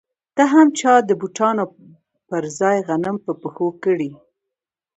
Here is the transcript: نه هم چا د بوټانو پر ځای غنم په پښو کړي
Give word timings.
نه 0.37 0.45
هم 0.51 0.67
چا 0.79 0.93
د 1.09 1.11
بوټانو 1.19 1.65
پر 2.29 2.43
ځای 2.59 2.77
غنم 2.87 3.17
په 3.25 3.31
پښو 3.41 3.67
کړي 3.83 4.11